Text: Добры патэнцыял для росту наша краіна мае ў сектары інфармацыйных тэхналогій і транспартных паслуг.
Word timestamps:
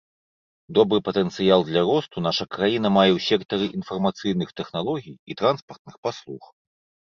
Добры 0.77 0.99
патэнцыял 1.09 1.65
для 1.67 1.83
росту 1.89 2.17
наша 2.29 2.47
краіна 2.57 2.87
мае 2.97 3.05
ў 3.17 3.25
сектары 3.27 3.69
інфармацыйных 3.83 4.57
тэхналогій 4.63 5.15
і 5.29 5.39
транспартных 5.45 6.03
паслуг. 6.09 6.53